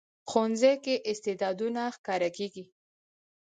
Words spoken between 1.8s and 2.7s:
ښکاره کېږي